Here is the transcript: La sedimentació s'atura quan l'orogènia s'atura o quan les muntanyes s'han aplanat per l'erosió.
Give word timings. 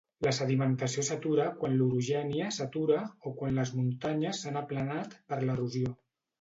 La 0.25 0.31
sedimentació 0.35 1.03
s'atura 1.09 1.45
quan 1.59 1.75
l'orogènia 1.81 2.49
s'atura 2.57 2.99
o 3.31 3.35
quan 3.43 3.63
les 3.63 3.75
muntanyes 3.79 4.43
s'han 4.43 4.61
aplanat 4.67 5.19
per 5.31 5.43
l'erosió. 5.49 5.97